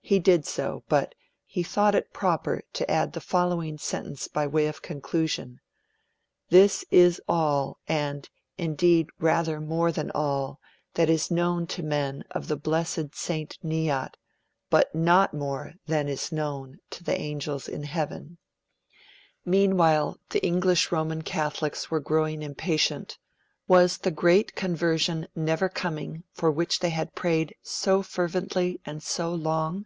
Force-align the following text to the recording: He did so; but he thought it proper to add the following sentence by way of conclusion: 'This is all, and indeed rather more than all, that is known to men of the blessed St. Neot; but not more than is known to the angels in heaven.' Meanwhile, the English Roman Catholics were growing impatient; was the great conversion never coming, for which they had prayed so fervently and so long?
He 0.00 0.18
did 0.18 0.46
so; 0.46 0.84
but 0.88 1.14
he 1.44 1.62
thought 1.62 1.94
it 1.94 2.14
proper 2.14 2.62
to 2.72 2.90
add 2.90 3.12
the 3.12 3.20
following 3.20 3.76
sentence 3.76 4.26
by 4.26 4.46
way 4.46 4.66
of 4.66 4.80
conclusion: 4.80 5.60
'This 6.48 6.82
is 6.90 7.20
all, 7.28 7.76
and 7.86 8.26
indeed 8.56 9.10
rather 9.18 9.60
more 9.60 9.92
than 9.92 10.10
all, 10.12 10.60
that 10.94 11.10
is 11.10 11.30
known 11.30 11.66
to 11.66 11.82
men 11.82 12.24
of 12.30 12.48
the 12.48 12.56
blessed 12.56 13.14
St. 13.14 13.58
Neot; 13.62 14.14
but 14.70 14.94
not 14.94 15.34
more 15.34 15.74
than 15.86 16.08
is 16.08 16.32
known 16.32 16.78
to 16.88 17.04
the 17.04 17.20
angels 17.20 17.68
in 17.68 17.82
heaven.' 17.82 18.38
Meanwhile, 19.44 20.16
the 20.30 20.40
English 20.42 20.90
Roman 20.90 21.20
Catholics 21.20 21.90
were 21.90 22.00
growing 22.00 22.42
impatient; 22.42 23.18
was 23.66 23.98
the 23.98 24.10
great 24.10 24.54
conversion 24.54 25.28
never 25.36 25.68
coming, 25.68 26.24
for 26.32 26.50
which 26.50 26.78
they 26.78 26.88
had 26.88 27.14
prayed 27.14 27.54
so 27.60 28.00
fervently 28.02 28.80
and 28.86 29.02
so 29.02 29.34
long? 29.34 29.84